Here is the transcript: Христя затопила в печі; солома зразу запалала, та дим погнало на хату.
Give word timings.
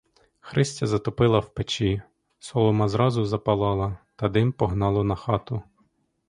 Христя 0.39 0.87
затопила 0.87 1.39
в 1.41 1.53
печі; 1.53 2.01
солома 2.39 2.87
зразу 2.87 3.25
запалала, 3.25 3.97
та 4.15 4.29
дим 4.29 4.51
погнало 4.51 5.03
на 5.03 5.15
хату. 5.15 5.61